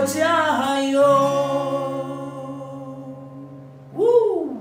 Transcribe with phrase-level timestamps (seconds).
[0.00, 1.00] 我加油。
[3.94, 4.56] 呜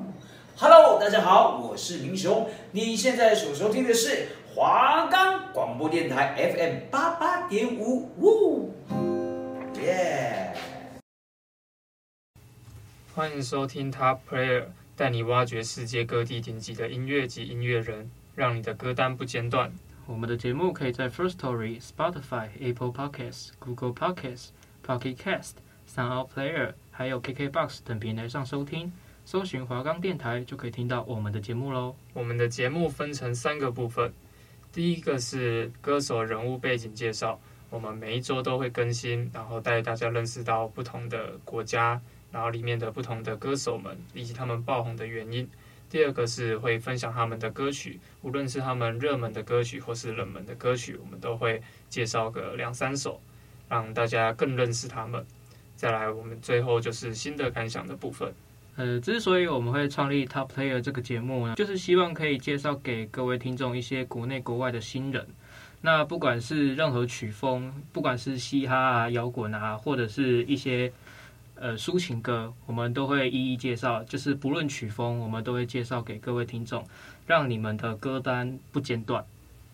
[0.58, 8.74] ，Hello，大家好，我是明雄，你现在所收听的是华冈广播电台 FM 八八点五，呜，
[9.80, 10.56] 耶。
[13.14, 14.64] 欢迎收听 Top Player，
[14.96, 19.72] 带你挖掘世界各地顶级的音乐及音乐人，让你的歌单不间断。
[20.08, 24.48] 我们的节目可以在 First Story、Spotify、Apple Podcasts、Google Podcasts、
[24.88, 25.56] Pocket Cast、
[25.94, 28.94] Sound Player，还有 KKBox 等平台上收听。
[29.26, 31.94] 搜寻华冈电台就可以听到我们的节目喽。
[32.14, 34.14] 我们的节目分成三个部分，
[34.72, 37.38] 第一个是歌手人物背景介绍，
[37.70, 42.02] 我们每一周都会更新，然后带大家认识到不同的国家。
[42.32, 45.50] 然后里面的不同的歌手们以及他们爆红的原因。
[45.90, 53.20] 第二个是会分享他们的歌曲，无论是他们热门的歌曲或是冷门的歌曲，我们都会介绍个两三首，
[53.70, 55.26] 让大家更认识他们。
[55.76, 58.34] 再来，我们最后就是新的感想的部分。
[58.76, 65.26] 呃，之所以我们会创立 Top Player 这个节目呢，就是希望可以介绍给各位听众一些国内国外的新人。
[65.82, 70.92] 那不管是任何曲风，不管是嘻哈啊、摇滚啊，或者是一些。
[71.60, 76.86] 呃，抒情歌我们都会一一介绍，就是不论曲风，我们都会介绍给各位听众，
[77.26, 79.26] 让你们的歌单不间断。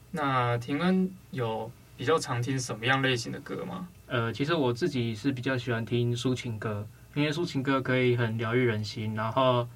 [0.09, 3.88] 那廷恩有比较常听什么样类型的歌吗？
[4.08, 9.67] 呃，其实我自己是比较喜欢听抒情歌，因为抒情歌可以很疗愈人心，然后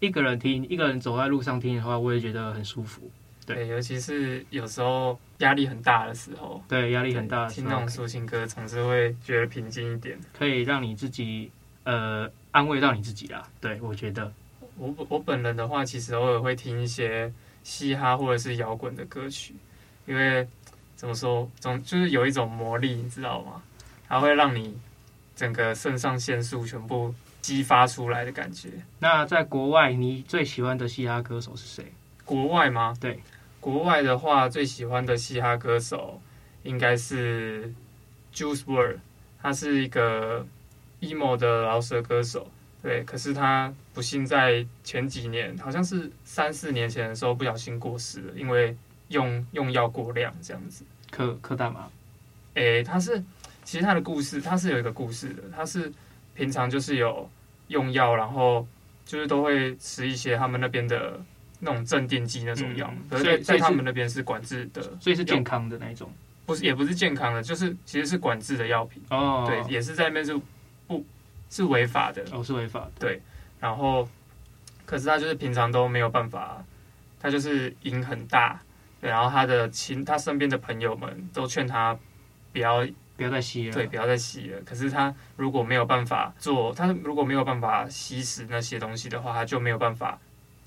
[0.00, 3.10] 一个人听，一个人走在路上听的话，我也觉得很舒服。
[3.46, 11.50] 对，尤其是有时候压力很大的时候，对，压力很大的时候，听那种抒情歌，总是会觉得平静一点，可以让你自己
[11.84, 13.48] 呃安慰到你自己啦。
[13.58, 14.30] 对，我觉得，
[14.76, 17.32] 我我本人的话，其实偶尔会听一些
[17.62, 19.54] 嘻哈或者是摇滚的歌曲，
[20.04, 20.46] 因为
[20.98, 23.62] 怎么说，总就是有一种魔力，你知道吗？
[24.08, 24.76] 它会让你
[25.36, 28.68] 整个肾上腺素全部激发出来的感觉。
[28.98, 31.92] 那在国外，你最喜欢的嘻哈歌手是谁？
[32.24, 32.96] 国外吗？
[33.00, 33.20] 对。
[33.60, 36.20] 国外的话，最喜欢的嘻哈歌手
[36.64, 37.72] 应该是
[38.34, 38.96] Juice WRLD，
[39.40, 40.44] 他是一个
[41.00, 42.50] emo 的饶舌歌手。
[42.82, 48.76] 对，可是他不幸在前几年，好像是三四年前的时候不小心过世了，因为
[49.08, 50.84] 用用药过量这样子。
[51.10, 51.88] 嗑嗑大麻？
[52.54, 53.22] 诶，他是
[53.64, 55.42] 其实他的故事，他是有一个故事的。
[55.54, 55.92] 他是
[56.34, 57.28] 平常就是有
[57.68, 58.66] 用药，然后
[59.04, 61.20] 就是都会吃一些他们那边的。
[61.60, 66.08] 那种镇定剂那种药，嗯，所以在他们那边是管制的，所以是健康的那一种，
[66.46, 70.40] 不是也不是健康的，就是其实是管制的药品哦，对，也是在那边是
[70.86, 71.04] 不，
[71.50, 73.20] 是违法的哦，是违法的，对，
[73.58, 74.08] 然后
[74.86, 76.64] 可是他就是平常都没有办法，
[77.18, 78.67] 他就是瘾很大，对，
[79.00, 81.98] 然后他的亲他身边的朋友们都劝他
[82.52, 82.86] 不要
[83.16, 90.18] 不要再吸了，对，不要再吸了，可是他如果没有办法做，他如果没有办法吸食那些东西的话，他就没有办法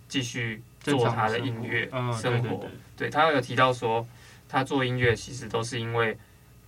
[0.07, 0.61] 继续。
[0.83, 1.87] 做他的音乐
[2.19, 4.03] 生活，对，对他有提到说，
[4.49, 6.17] 他做音乐其实都是因为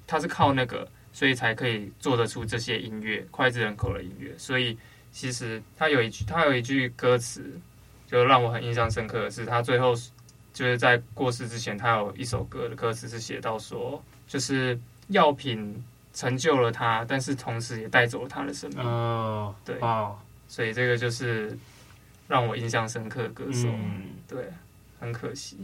[0.05, 4.31] 他是靠那个，所以才可以做得出这些音乐脍炙人口的音乐。
[4.37, 4.77] 所以
[5.11, 7.59] 其实他有一句，他有一句歌词，
[8.05, 9.95] 就让我很印象深刻的是，他最后
[10.53, 15.83] 就是在过世之前，他有一首歌的歌词是写到说，就是药品
[16.13, 18.79] 成就了他，但是同时也带走了他的生命。
[18.85, 19.77] 哦，对，
[20.47, 21.57] 所以这个就是。
[22.25, 24.47] 让我印象深刻的歌手，嗯，对，
[24.97, 25.57] 很可惜。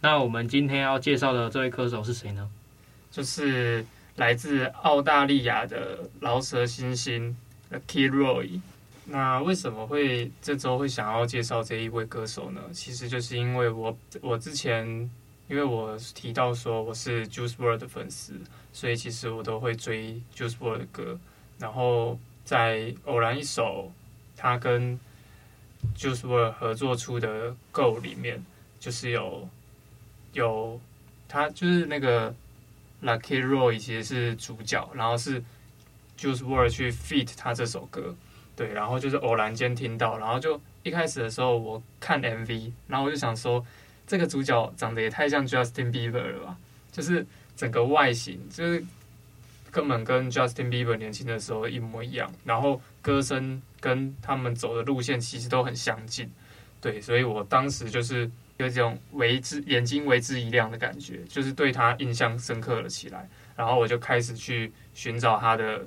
[0.00, 2.48] 那我们今天要介绍的这位歌手是谁呢？
[3.10, 3.84] 就是
[4.14, 7.36] 来自澳大利亚的饶舌新星
[7.68, 8.60] The Kid Laroi。
[9.06, 12.60] 那为什么会这周会想要介绍这一位歌手呢？
[12.72, 14.86] 其实就是因为我我之前
[15.48, 18.32] 因为我提到说我是 Juice WRLD 的粉丝，
[18.72, 21.18] 所以其实我都会追 Juice WRLD 的歌。
[21.58, 23.92] 然后在偶然一首
[24.36, 24.98] 他跟
[25.96, 28.42] Juice WRLD 合作出的《Go》里面，
[28.80, 29.46] 就是有
[30.32, 30.80] 有
[31.28, 32.34] 他就是那个
[33.02, 35.42] The Kid Laroi 其实是主角，然后是
[36.18, 38.14] Juice WRLD 去 feat 他这首歌，
[38.56, 43.64] 对，然后就是偶然间听到，然后就一开始的时候我看 MV，然后我就想说，
[44.06, 46.56] 这个主角长得也太像 Justin Bieber 了吧，
[46.92, 48.84] 就是整个外形就是
[49.70, 53.60] 根本跟 Justin Bieber 年轻的时候一模一样，然后歌声。
[53.84, 56.26] 跟他们走的路线其实都很相近，
[56.80, 58.22] 对，所以我当时就是
[58.56, 63.28] 有这种为之眼睛为之一亮的感觉，就是对他印象深刻了起来。
[63.54, 65.86] 然后我就开始去寻找他的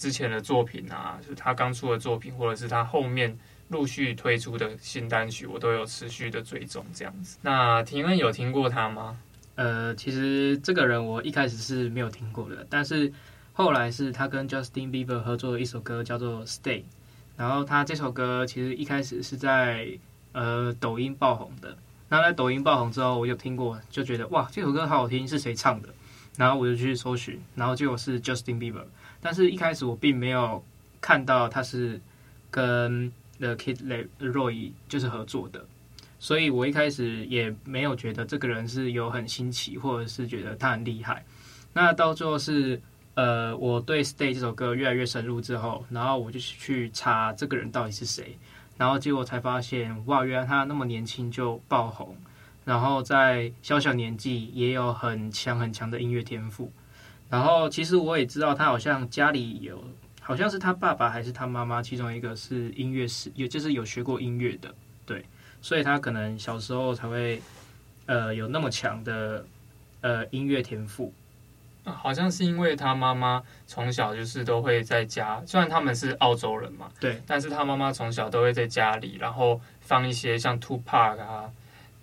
[0.00, 3.38] 之前的作品啊，就是他刚出的作品，或者是他后面
[3.68, 7.36] 陆续推出的新单曲，我都有持续的追踪这样子。
[7.42, 9.18] 那廷恩有听过他吗？
[9.56, 13.12] 呃，其实这个人我一开始是没有听过的，但是
[13.52, 16.78] 后来是他跟 Justin Bieber 合作的一首歌，叫做《Stay》。
[17.36, 19.86] 然后他这首歌其实一开始是在
[20.32, 21.76] 呃抖音爆红的。
[22.08, 25.90] 那在抖音爆红之后，我就听过，就觉得哇，这首歌好好听，是谁唱的？
[26.40, 28.82] 然后我就去搜寻，然后结果是 Justin Bieber。
[29.20, 30.64] 但是一开始我并没有
[30.98, 32.00] 看到他是
[32.50, 35.62] 跟 The Kid LAROI 就是合作的，
[36.18, 41.22] 所以我一开始也没有觉得这个人是有很新奇，或者是觉得他很厉害。
[41.74, 42.80] 那到最后是
[43.16, 48.38] 呃，我对《Stay》这首歌越来越深入之后，然后我就去查这个人到底是谁，
[48.78, 52.16] 然后结果才发现哇，原来他那么年轻就爆红，
[52.70, 56.70] 然后在小小年纪也有很强很强的音乐天赋。
[57.28, 59.82] 然后其实我也知道他好像家里有。
[60.22, 64.72] 好像是他爸爸还是他妈妈，其中一个是音乐师，有就是有学过音乐的，
[65.04, 65.24] 对，
[65.60, 67.42] 所以他可能小时候才会
[68.06, 69.44] 呃有那么强的
[70.02, 71.12] 呃音乐天赋。
[71.82, 81.50] 好像是因为他妈妈从小就是都会在家，虽然他们是澳洲人嘛，对，但是他妈妈从小都会在家里，然后放一些像 Two Park 啊、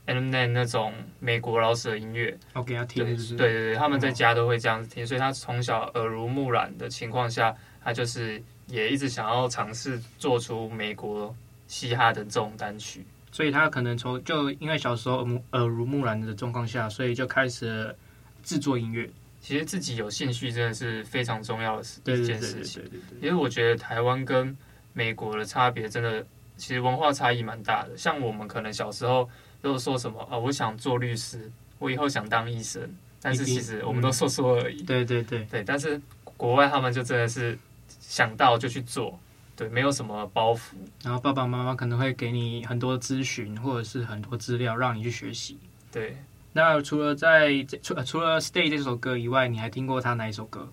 [0.07, 7.55] Eminem 那种美国饶舌音乐，我给他听，对对对，他们在家都会这样子听，所以他从小耳濡目染的情况下。
[7.79, 11.33] 他就是也一直想要尝试做出美国
[11.67, 13.01] 嘻哈的这种单曲，
[13.31, 17.95] 所以他可能从就因为小时候耳濡目染的状况下，所以就开始
[18.43, 19.09] 制作音乐。
[19.39, 22.83] 其实自己有兴趣真的是非常重要的一件事情。
[23.21, 24.53] 因为我觉得台湾跟
[24.91, 26.21] 美国的差别真的，
[26.57, 27.95] 其实文化差异蛮大的。
[27.95, 29.29] 像我们可能小时候
[29.61, 32.89] 都说什么啊，我想做律师，我以后想当医生，
[33.21, 34.81] 但是其实我们都说说而已。
[34.83, 36.01] 对对对对，但是
[36.35, 37.57] 国外他们就真的是。
[37.99, 39.19] 想到就去做，
[39.53, 40.75] 对，没有什么包袱。
[41.03, 45.57] 然后爸爸妈妈可能会给你很多咨询，或者是很多资料让你去学习。
[45.91, 46.15] 对，
[46.53, 50.69] 那除了在除除了《Stay》这首歌以外，你还听过他哪一首歌？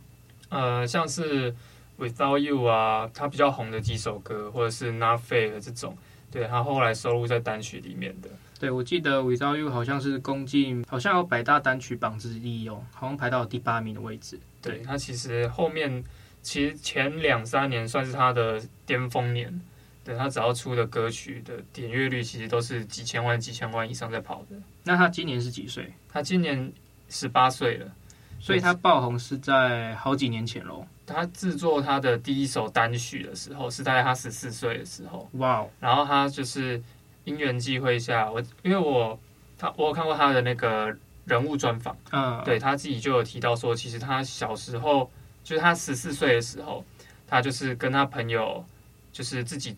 [0.49, 1.53] 呃，像是
[1.99, 5.99] 《Without You》啊，他比较红的几首歌，或者是《Not Fair》这种，
[6.31, 8.29] 对，他后来收录在单曲里面的。
[8.65, 14.39] 对，我记得《Without You》好像是攻进，好像有百大单曲榜之一哦，好像排到第八名的位置。
[14.63, 16.03] 对，他其实后面。
[16.47, 19.63] 其实前两三年算是他的巅峰年，
[20.05, 24.57] 对，他只要出的歌曲的点阅率其实都是几千万、几千万以上在跑的。
[24.83, 25.91] 那他今年是几岁？
[26.07, 26.71] 他今年
[27.09, 27.91] 十八岁了，
[28.39, 30.87] 所以他爆红是在好几年前喽。
[31.07, 35.27] 他制作他的第一首单曲的时候是在他十四岁的时候。
[35.35, 35.71] 哇哦！
[35.81, 36.79] 然后他就是
[37.25, 39.19] 因缘际会下，我因为我
[39.59, 45.11] 他我有看过他的那个人物专访，嗯，对，他自己就有提到说，其实他小时候。
[45.45, 46.83] 就是他十四岁的时候，
[47.27, 48.65] 他就是跟他朋友，
[49.13, 49.77] 就是自己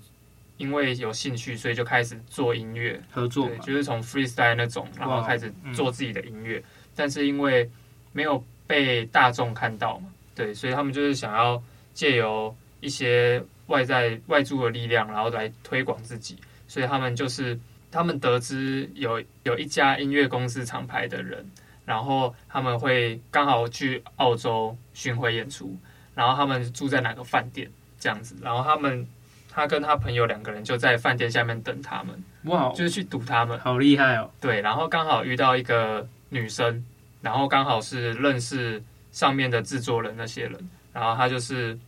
[0.58, 6.62] 因为有兴趣，所以就开始做音乐合作，就是从 freestyle 那种，然后开始做自己的音乐。
[6.94, 7.68] 但是因为
[8.12, 11.60] 没有被大众看到嘛，对，所以他们就是想要
[11.92, 16.38] 借由一些外在外助的力量，然后来推广自己。
[16.68, 17.58] 所以他们就是
[17.90, 21.44] 他们得知有有一家音乐公司厂牌的人。
[21.86, 25.72] 然后他们会刚好去澳洲巡回演出，
[26.16, 29.06] 然后他们住在哪个饭店这样子，然后他们
[29.48, 34.28] 他跟他朋友两个人就在饭店下面等他们，哇，就是去堵他们，好厉害哦。
[34.40, 36.84] 对，然后刚好遇到一个女生，
[37.22, 38.82] 然后刚好是认识
[39.12, 41.78] 上面的制作人那些人，然后他就是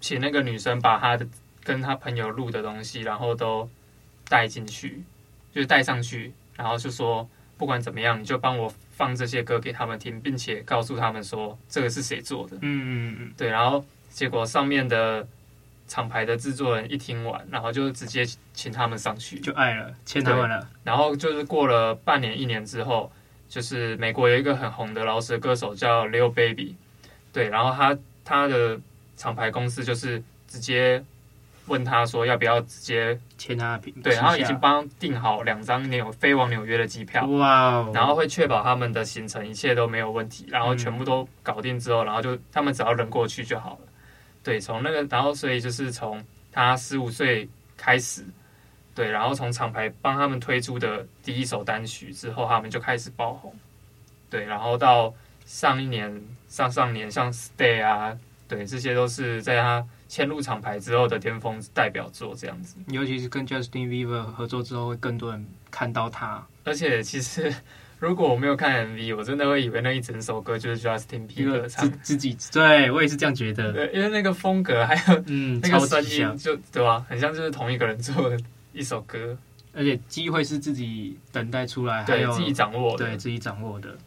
[0.00, 1.24] 请那个女生把他的
[1.62, 3.70] 跟他朋友录的东西，然后都
[4.28, 5.02] 带进去，
[5.52, 8.72] 就是带上去，然后就说不管怎么样，你就帮我。
[8.96, 12.56] 放这些歌给他们听，并且告诉他们说这个是谁做的。
[12.60, 13.48] 嗯嗯嗯，对。
[13.48, 15.26] 然后结果上面的
[15.88, 20.70] 厂牌的制作人一听完，然后就直接请他们上去，就爱了，签他们了。
[20.84, 23.10] 然后就是过了半年一年之后，
[23.48, 26.76] 就是美国有一个很红的饶舌歌手叫 Lil Baby，
[27.32, 28.80] 对，然后他他的
[29.16, 31.04] 厂牌公司就是直接。
[31.66, 33.94] 问他说要不要直接签他的品？
[34.02, 37.26] 对，然后已经帮订好两张纽飞往纽约的机票。
[37.26, 37.90] 哇哦！
[37.94, 43.78] 然后会确保他们的行程一切都没有问题，然后全部都搞定之后，然后就他们只要人过去就好了。
[44.42, 48.22] 对，从那个，然后所以就是从他十五岁开始，
[48.94, 53.54] 对，然后从厂牌帮他们推出的第一首单曲之后，他们就开始爆红。
[54.28, 55.14] 对，然后到
[55.46, 58.14] 上一年、上上年，像 Stay 啊，
[58.46, 59.84] 对，这些都是在他。
[60.06, 66.46] 签入厂牌之后的巅峰代表作这样子，尤其是跟 Justin Bieber 合作之后，会更多人看到他。
[66.62, 67.52] 而且其实
[67.98, 72.36] 如果我没有看 MV，我真的会以为那一整首歌就是 Justin Bieber 唱自己。
[72.52, 73.72] 对，我也是这样觉得。
[73.72, 77.04] 对，因为那个风格还有嗯，那个声音就对吧？
[77.08, 78.38] 很像就是同一个人做的
[78.72, 79.36] 一首歌。
[79.72, 83.98] 而且机会是自己等待出来，还有自己掌握的，对自己掌握的。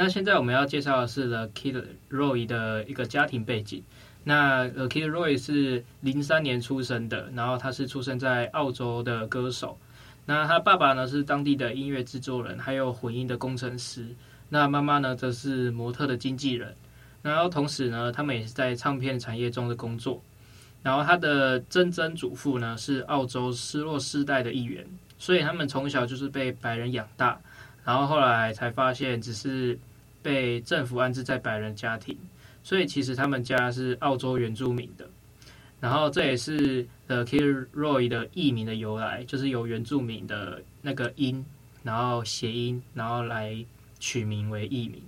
[0.00, 3.82] 那现在我们要介绍的是 The Kid Roy 的一个家庭背景。
[4.22, 9.76] 那 The Kid Roy 是零三年出生的，然后他是出生在澳洲的歌手。
[10.24, 14.06] 那他爸爸呢是当地的音乐制作人，还有混音的工程师。
[14.50, 16.76] 那妈妈呢则是模特的经纪人。
[17.20, 20.22] 然后同时呢，他们也是在唱片产业中的工作。
[20.80, 24.86] 然后他的曾曾祖父呢是澳洲失落世代的一员，
[25.18, 27.40] 所以他们从小就是被白人养大。
[27.84, 29.76] 然后后来才发现，只是。
[30.28, 32.14] 被政府安置在白人家庭，
[32.62, 35.08] 所以其实他们家是澳洲原住民的。
[35.80, 41.42] 然后这也是 The Kid Laroi 的艺名的由来，就是由原住民的那个音，
[41.82, 43.64] 然后谐音，然后来
[43.98, 45.00] 取名为艺名。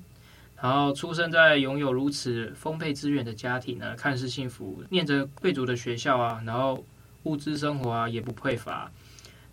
[0.58, 6.82] 然后出生在拥有如此丰沛资源的家庭呢，看似幸福，念着贵族的学校啊，然后
[7.24, 8.90] 物质生活啊也不匮乏。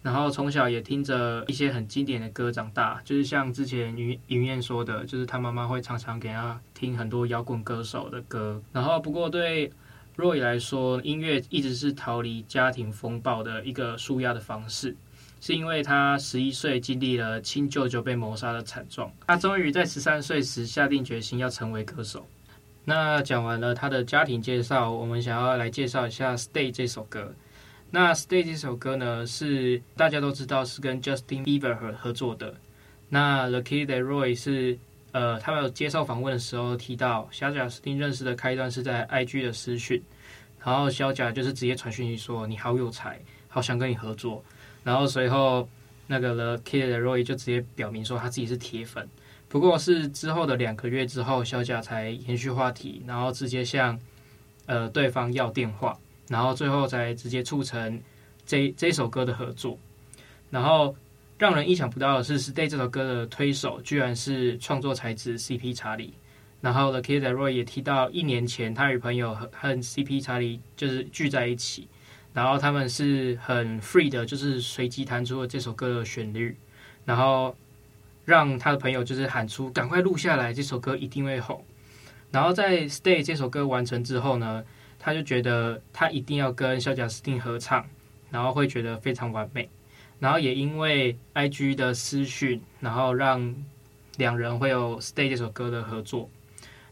[0.04, 8.62] 然后从小也听着一些很经典的歌长大，就是像之前云云燕说的，就是他妈妈会常常给他听很多摇滚歌手的歌。
[8.72, 9.70] 然后不过对
[10.16, 14.96] 若雨来说，音乐一直是逃离家庭风暴的一个舒压的方式，
[15.42, 22.26] 是因为他十一岁经历了亲舅舅被谋杀的惨状，他终于在十三岁时下定决心要成为歌手。
[22.86, 27.34] 那讲完了他的家庭介绍，我们想要来介绍一下《Stay》这首歌。
[27.90, 32.54] 那《Stay》这首歌呢，是大家都知道是跟 Justin Bieber 合合作的。
[33.08, 34.78] 那 The Kid Laroi 是
[35.14, 40.04] 呃，他们有接受访问的时候提到，小贾斯汀认识的开端是在 IG 的私讯，
[40.64, 43.18] 然后小贾就是直接传讯息说你好有才，
[43.48, 44.44] 好想跟你合作。
[44.84, 45.68] 然后随后
[46.06, 49.08] 那个 The Kid Laroi 就直接表明说他自己是铁粉。
[49.48, 53.98] 不过是之后的两个月之后，小贾才延续话题，然后直接向
[54.66, 55.98] 呃对方要电话。
[56.28, 58.02] 然后最后才直接促成
[58.46, 59.78] 这这首歌的合作，
[60.50, 60.96] 然后
[61.38, 66.14] 让人意想不到的是，《Stay》这首歌的推手居然是创作才子 CP 查理。
[66.60, 71.88] 然后的 Kid Roy 也提到，一年前他与朋友和和 CP 查理就是聚在一起，
[72.34, 76.58] 然后他们是很 free 的，就是随机弹出了这首歌的旋律，
[77.06, 77.56] 然后
[78.26, 81.64] 让他的朋友就是喊出“赶快录下来，这首歌一定会红”。
[82.32, 84.64] 然后在《Stay》这首歌完成之后呢，
[85.08, 87.82] 他就觉得他一定要跟小贾斯汀合唱，
[88.30, 89.70] 然后会觉得非常完美。
[90.20, 93.56] 然后也因为 IG 的私讯，然后让
[94.18, 96.30] 两人会有《Stay》这首歌的合作。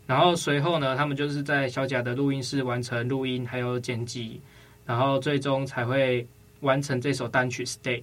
[0.07, 4.39] 然后随后呢，他们就是在小贾的录音室完成录音还有剪辑，
[4.85, 6.25] 然后最终才会
[6.61, 7.97] 完成这首单曲《Stay》。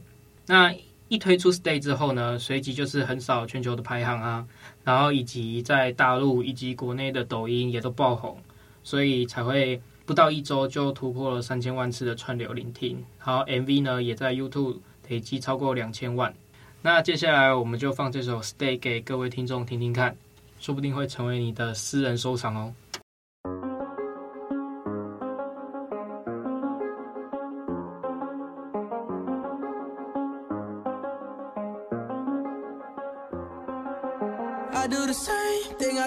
[0.47, 0.75] 那
[1.09, 4.47] 一推出《Stay》之后呢，随即就是横扫全球的排行啊，
[4.85, 8.39] 然后以及在大陆以及国内的抖音也都爆红，
[8.83, 9.81] 所以才会。
[10.13, 14.77] 不到一周就突破了三千万次的串流聆听，然后 MV 呢也在 YouTube
[15.09, 16.35] 累积超过两千万。
[16.83, 20.15] 那接下来我们就放这首《Stay》给各位听众听听看，
[20.61, 22.75] 说不定会成为你的私人收藏哦。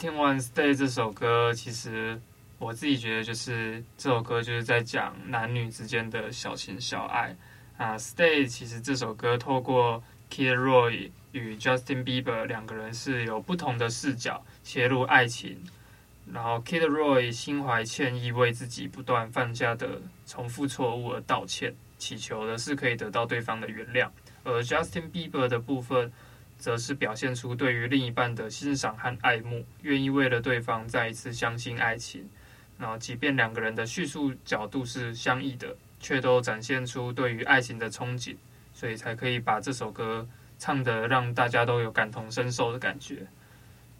[0.00, 2.18] 听完《Stay》这首歌，其实
[2.58, 7.36] 我自己觉得就是这首歌就是在讲男女之间的小情小爱
[7.76, 7.98] 啊。
[8.00, 15.62] 《Stay》其实这首歌透过 Kid Roy 与 Justin Bieber 两个人是有不同的视角切入爱情，
[16.32, 24.08] 然后 Kid Roy 心怀歉意，为自己不断犯下的重复错误而道歉，祈求的是可以得到对方的原谅，
[24.44, 26.10] 而 Justin Bieber 的部分。
[26.60, 32.28] 则是表现出对于另一半的欣赏和爱慕，愿意为了对方再一次相信爱情。
[32.78, 38.36] 然后，即便两个人的叙述角度是相异的，却都展现出对于爱情的憧憬，
[38.74, 43.26] 所以才可以把这首歌唱得让大家都有感同身受的感觉。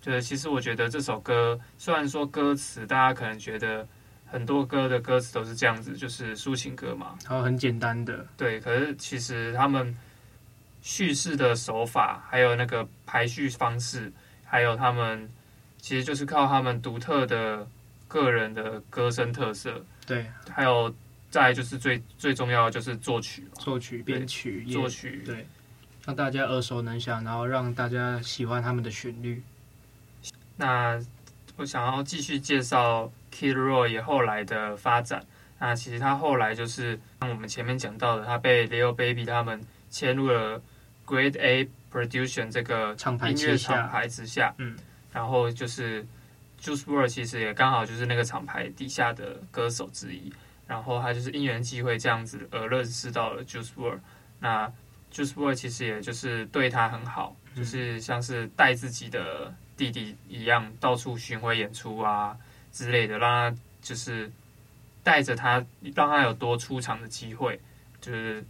[0.00, 3.86] 就是其实我觉得这首歌虽然说歌词大家可能觉得
[4.26, 9.96] 很多歌的歌词都是这样子，就是抒情歌嘛，然后很简单的，对，可是其实他们。
[10.82, 14.12] 叙事的手法，还有那个排序方式，
[14.44, 15.28] 还有他们，
[15.78, 17.66] 其实就是靠他们独特的
[18.08, 19.84] 个人的歌声特色。
[20.06, 20.92] 对，还有
[21.30, 25.46] 再就是最最重要的就是作曲，作曲、编曲、作曲，对，
[26.04, 29.42] 让大家耳熟能详，然后让大家喜欢他们的旋律。
[30.56, 31.00] 那
[31.56, 35.24] 我想要继续介绍 Kid Roy 后来的发展。
[35.58, 39.60] 那其实他后来就是像我们前面讲到的，他被 Leo Baby 他们
[39.90, 40.62] 签入了。
[41.06, 42.96] Grade A Production 这个
[43.28, 44.76] 音乐厂牌之下，嗯，
[45.12, 46.06] 然后就是
[46.62, 50.32] Juice WRLD 其实也刚好就是那个厂牌底下的歌手之一，
[50.68, 53.98] 然后他就是因缘际会这样子而认识到了 Juice WRLD。
[54.38, 54.72] 那
[55.12, 62.36] Juice WRLD 其实也就是对他很好，就是像是带自己的弟弟一样到处巡回演出啊
[62.70, 64.30] 之类的，让他就是
[65.02, 65.54] 带着他，
[65.92, 67.60] 让他有多出场的机会，
[68.00, 68.44] 就是。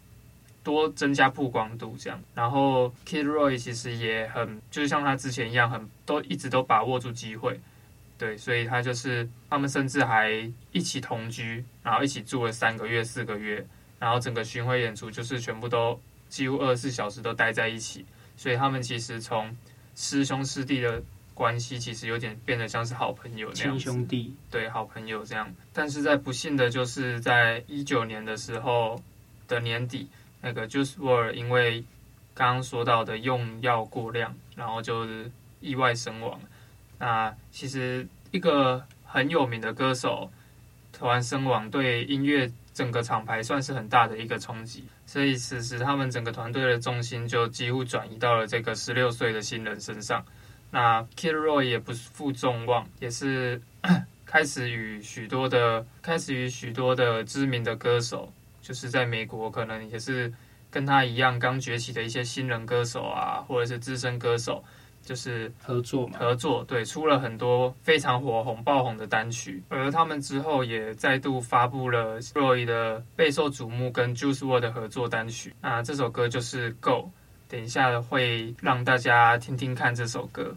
[0.62, 2.22] 多增加曝光度，这样。
[2.34, 7.58] 然后 Kid Roy 其实也很，就是像他之前一样，很都一直都把握住机会，
[8.18, 10.30] 对，所以他就是他们甚至还
[10.72, 13.66] 一起同居，然后一起住了三个月、四个月，
[13.98, 18.04] 然后整个巡回演出就是全部都几乎二十四小时都待在一起，
[18.36, 19.56] 所以他们其实从
[19.94, 25.50] 师兄师弟的关系，其实有点变得像是好朋友那样，亲兄弟，对，好朋友这样。
[25.72, 29.02] 但是在不幸的就是在一九年的时候
[29.48, 30.06] 的年底。
[30.40, 31.84] 那个 Juice WRLD 因为
[32.34, 36.40] 刚刚说到的用药过量，然后就是意外身亡。
[36.98, 40.30] 那其实一个很有名的歌手
[40.92, 44.84] 突然身亡，对音乐整个厂牌算是很大的一个冲击。
[45.06, 50.24] 所以此时他们整个团队的重心就几乎转移到了这个十六岁的新人身上。
[50.70, 53.60] 那 Kid Roy 也不负众望，也是
[54.24, 58.32] 开始与许多的开始与许多的知名的歌手。
[58.70, 60.32] 就是在美国，可能也是
[60.70, 64.62] 跟他一样刚崛起的一些新人歌手啊，或者是资深歌手，
[65.04, 69.60] 就是合作嘛，合作，对，出了很多非常火红爆红的单曲。
[69.68, 75.52] 而他们之后也再度发布了 Roy 的备受瞩目跟 Juice WRLD 的合作单曲。
[75.60, 76.90] 那这首歌就是《Go》，
[77.48, 80.56] 等一下会让大家听听看这首歌。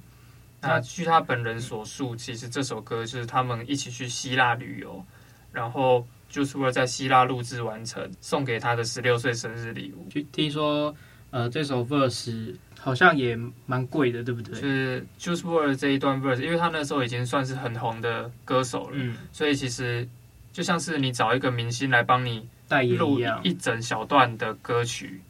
[0.61, 5.03] 那据他本人所述，其实这首歌是他们一起去希腊旅游，
[5.51, 6.05] 然后。
[6.33, 10.09] 就是为了在希腊录制完成，送给他的十六岁生日礼物。
[10.09, 10.91] 就听说，
[11.29, 14.55] 呃，这首 verse 好像也蛮贵的，对不对？
[14.55, 20.09] 就是 Juice WRLD 这一段 verse，因为他那时候已经算是很红的歌手了，嗯，所以其实
[20.51, 25.21] 就像是你找一个明星来帮你代言录一整小段的歌曲，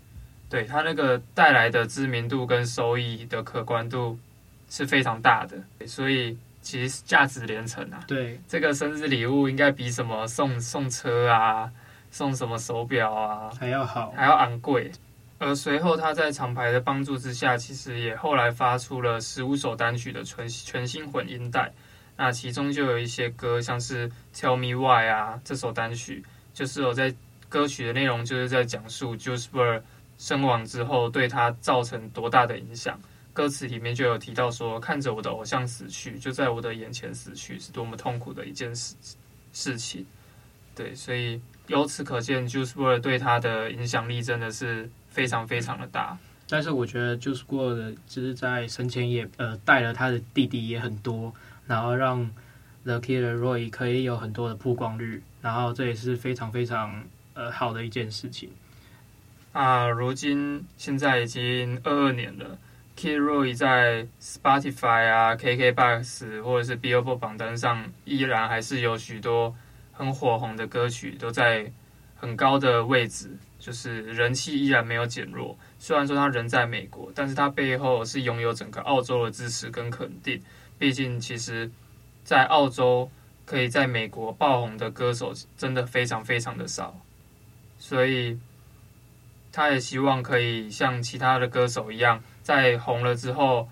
[0.50, 4.18] 对他那个带来的知名度跟收益的可观度
[4.70, 6.38] 是非常大的，所以。
[6.64, 8.00] 其实价值连城啊！
[8.08, 11.70] 对，这个生日礼物应该比什么送送车啊、
[12.10, 14.92] 送什么手表啊还要好，还要昂贵。
[15.40, 21.70] 而随后他在厂牌的帮助之下，其实也后来发出了十五首单曲的全全新混音带。
[22.16, 26.24] 那其中就有一些歌，像是《Tell Me Why》啊，这首单曲
[26.54, 27.14] 就是我在
[27.50, 29.82] 歌曲的内容，就是在讲述 Juice WRLD
[30.18, 32.98] 身亡之后对他造成多大的影响。
[33.34, 38.96] 歌词里面就有提到说，看着我的偶像死去，就在我的眼前死去，是多么痛苦的一件事
[39.52, 40.06] 事情。
[40.76, 46.18] 对，所以由此可见，Juice WRLD 对他的影响力真的是非常非常的大。
[46.48, 51.34] 但是我觉得，Juice WRLD 只是在生前也呃带了他的弟弟也很多，
[51.66, 52.30] 然后让
[52.84, 58.50] The Kid Roy 可以有很多的曝光率，然后这也是非常非常呃好的一件事情。
[59.54, 62.58] 啊，如今现在已经二二年了
[62.98, 69.56] ，Kid Rock 在 Spotify 啊、KKBox 或者是 Billboard 榜单上，依然还是有许多
[69.92, 71.72] 很火红的歌曲，都在
[72.16, 73.30] 很高的位置，
[73.60, 75.58] 就是人气依然没有减弱。
[75.78, 80.42] 虽然说他人在美国，但是他背后是拥有整个澳洲的支持跟肯定。
[80.80, 81.70] 毕竟，其实，
[82.24, 83.10] 在澳洲
[83.46, 86.98] 可以在美国爆红的歌手真的非常非常的少，
[87.78, 88.40] 所以
[89.52, 93.68] 他也希望可以像其他的歌手一样，在红了之后，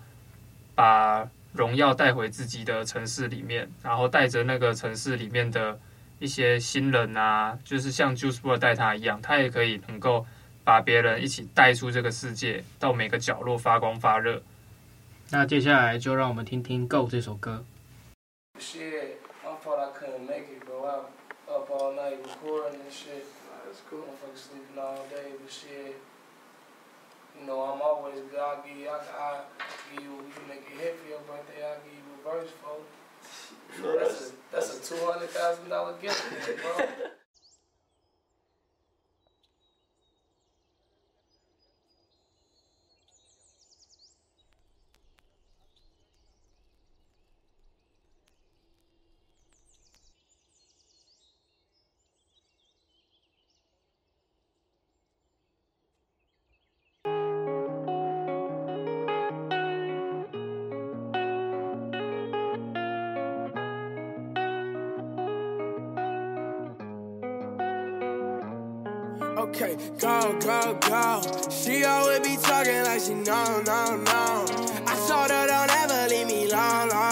[0.74, 5.78] 把荣耀带回自己的城市里面，然后带着那个城市里面的
[6.18, 10.26] 一些新人啊，就是像 Juice WRLD 带他一样，他也可以能够
[10.64, 14.42] 把别人一起带出这个世界，到每个角落发光发热。
[15.30, 17.64] 那接下来就让我们听听《Go》这首歌。
[27.42, 28.38] You know, I'm always good.
[28.38, 29.44] I'll give you, I, will
[29.96, 32.50] give you, you can make it hit for your birthday, I'll give you a verse,
[32.62, 32.86] folks.
[33.98, 36.22] That's a, that's a $200,000 gift,
[36.62, 36.86] bro.
[69.42, 71.20] Okay, go, go, go.
[71.50, 74.46] She always be talking like she know, no, no.
[74.86, 77.11] I told her don't ever leave me long, long,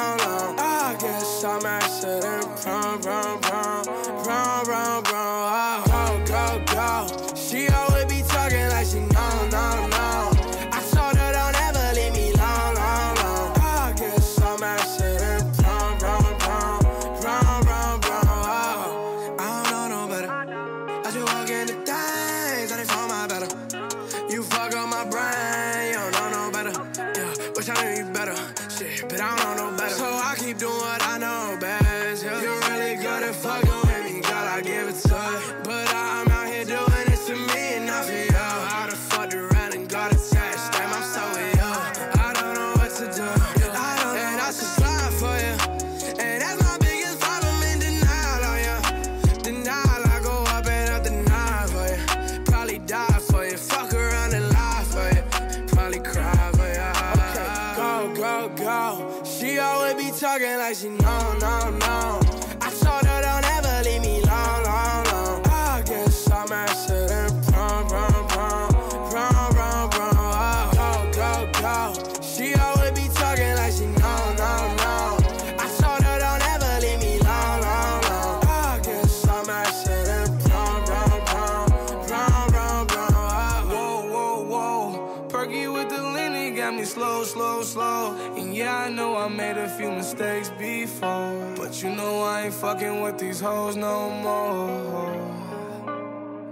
[90.71, 91.55] before.
[91.57, 95.15] But you know I ain't fucking with these hoes no more.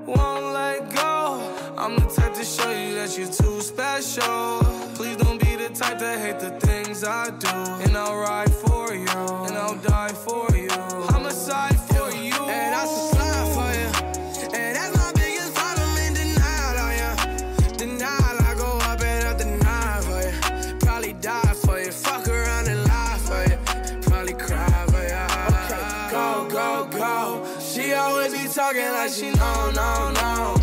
[0.07, 1.17] Won't let go.
[1.77, 4.61] I'm the type to show you that you're too special.
[4.97, 7.57] Please don't be the type to hate the things I do.
[7.85, 11.08] And I'll ride for you, and I'll die for you.
[28.73, 30.58] Talking like she know, no, no.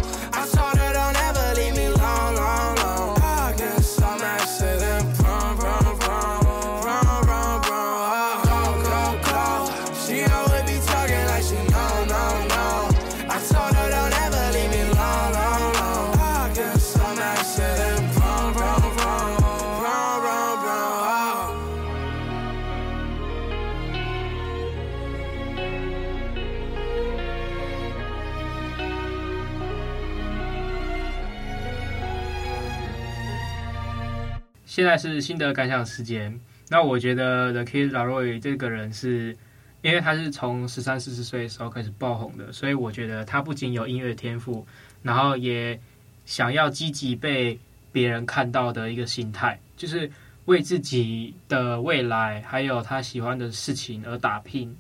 [34.76, 36.38] 现在是心得感想时间。
[36.68, 39.34] 那我觉得 The Kid LAROI 这个人是，
[39.82, 44.68] 因为他是从十三四十岁的时候开始爆红的，所以我觉得他不仅有音乐天赋，
[45.02, 45.80] 然后也
[46.26, 47.58] 想要积极被
[47.94, 50.12] 别人看到的一个心态，就是
[50.44, 54.76] 为自己的未来还有他喜欢的事情而打拼。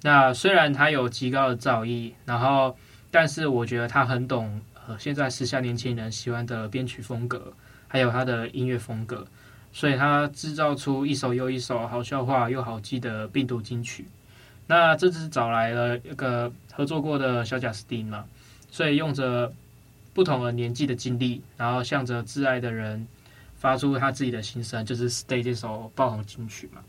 [0.00, 2.74] 那虽然他有极高的造诣，然后
[3.10, 7.52] 但是我觉得他很懂呃现在时下年轻人喜欢的编曲风格，
[7.94, 9.24] 还有他的音乐风格，
[9.72, 14.04] 所以他制造出一首又一首好笑话又好记的病毒金曲。
[14.66, 18.24] 那这次找来了一个合作过的小贾斯汀嘛，
[18.68, 19.52] 所以用着
[20.12, 23.06] 不同的年纪的经历，然后向着挚爱的人
[23.54, 26.80] 发出他自己的心声，就是《Stay》这首爆红金曲嘛。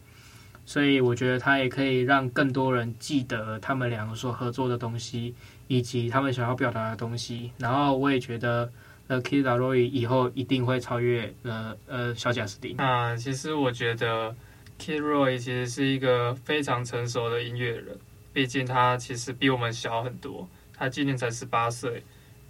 [0.65, 5.35] 所以我觉得他也可以让更多人记得他们两个所合作的东西，
[5.67, 7.51] 以及他们想要表达的东西。
[7.59, 8.71] 然后我也觉得，
[9.07, 12.75] 呃，Kid LAROI 以后一定会超越呃呃小贾斯汀。
[12.77, 14.35] 那其实我觉得。
[14.77, 17.97] Kid Roy 其实是一个非常成熟的音乐人，
[18.33, 22.03] 毕竟他其实比我们小很多，他今年才十八岁。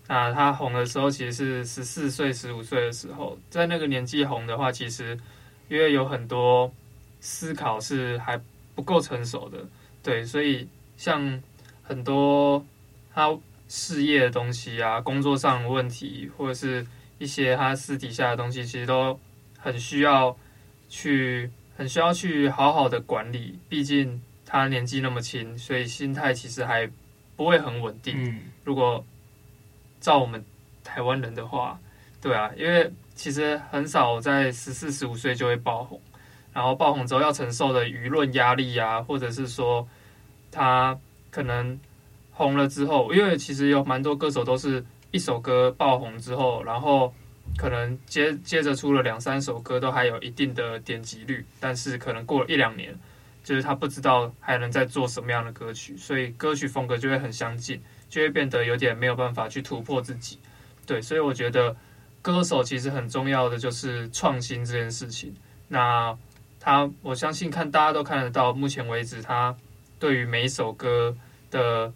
[0.07, 5.15] 那他红的时候其实是十四岁、十五岁的时候，在那个年纪红的话，其实
[5.69, 6.73] 因为有很多
[7.19, 8.41] 思考是还
[8.73, 9.59] 不够成熟的，
[10.01, 11.39] 对，所以像
[11.83, 12.65] 很多
[13.13, 13.37] 他
[13.67, 16.85] 事业的东西啊，工作上的问题，或者是
[17.17, 19.19] 一些他私底下的东西，其实都
[19.57, 20.35] 很需要
[20.89, 21.49] 去。
[21.77, 26.89] 很需要去好好的管理，毕竟他年纪那么轻，所以心态其实还
[27.35, 28.15] 不会很稳定。
[28.15, 29.05] 嗯，如果
[29.99, 30.41] 照我们
[30.85, 31.77] 台湾人的话，
[32.21, 35.99] 对啊，因为其实很少在十四、十五岁就会爆红，
[36.53, 39.85] 然后爆红之后要承受的舆论压力啊，或者是说
[40.49, 40.97] 他
[41.29, 41.77] 可能
[42.35, 47.11] 红了之后，因为其实有蛮多歌手都是一首歌爆红之后，然后。
[47.57, 52.93] 可能接接着出了两三首歌，都还有一定的点击率，但是可能过了一两年，
[53.43, 60.39] 就是他不知道还能再做什么样的歌曲，所以歌曲风格就会很相近，就会变得有点没有办法去突破自己。
[60.85, 61.73] 对，所以我觉得
[62.21, 65.33] 歌手其实很重要的就是创新这件事情。
[65.69, 66.17] 那
[66.59, 69.55] 他，我相信看大家都看得到，目前为止他
[69.97, 71.15] 对于每一首歌
[71.51, 71.93] 的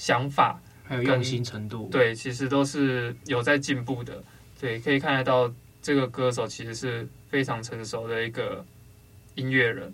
[0.00, 4.24] 想法还有用心程度，对，其实都是有在进步的。
[4.58, 8.64] 对，可以看得到这个歌手其实是非常成熟的一个
[9.34, 9.92] 音乐人，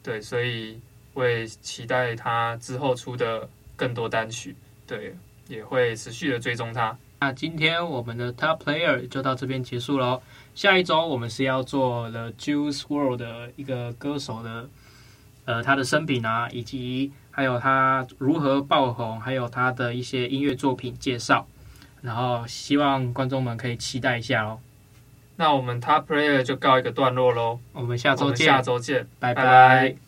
[0.00, 0.78] 对，所以
[1.12, 4.54] 会期待他之后出的更多单曲，
[4.86, 5.12] 对，
[5.48, 6.96] 也会持续的追踪他。
[7.18, 10.22] 那今天我们的 Top Player 就到这边结束喽。
[10.54, 14.68] 下一周我们是要做 The Juice World 的一个歌手的，
[15.46, 21.46] 呃，他的生平啊，以及还有他如何爆红，还有他的一些音乐作品介绍。
[22.02, 24.58] 然后希望观众们可以期待一下哦。
[25.36, 27.60] 那我们 Top Player 就告一个段落喽。
[27.72, 29.44] 我们下周见，下周见，拜拜。
[29.44, 29.48] 拜
[29.92, 30.07] 拜。